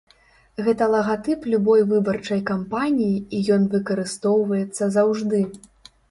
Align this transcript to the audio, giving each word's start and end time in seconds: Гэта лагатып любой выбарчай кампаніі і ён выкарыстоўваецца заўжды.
Гэта 0.67 0.85
лагатып 0.93 1.43
любой 1.53 1.83
выбарчай 1.91 2.41
кампаніі 2.51 3.17
і 3.39 3.41
ён 3.57 3.67
выкарыстоўваецца 3.75 4.89
заўжды. 4.97 5.43